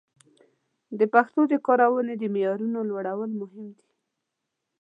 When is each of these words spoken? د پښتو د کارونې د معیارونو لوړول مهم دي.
د 0.99 1.01
پښتو 1.13 1.41
د 1.51 1.53
کارونې 1.67 2.13
د 2.17 2.23
معیارونو 2.33 2.79
لوړول 2.89 3.31
مهم 3.41 3.67
دي. 3.77 3.89